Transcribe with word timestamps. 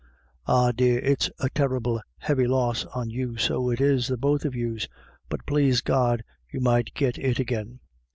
Ah 0.47 0.71
dear, 0.71 0.97
it's 0.97 1.29
a 1.37 1.47
terrible 1.51 2.01
heavy 2.17 2.47
loss 2.47 2.85
on 2.85 3.11
you, 3.11 3.37
so 3.37 3.69
it 3.69 3.79
is, 3.79 4.07
the 4.07 4.17
both 4.17 4.45
of 4.45 4.55
yous, 4.55 4.87
but 5.29 5.45
plase 5.45 5.81
God 5.81 6.23
you 6.51 6.59
might 6.59 6.95
git 6.95 7.19
it 7.19 7.39
agin. 7.39 7.81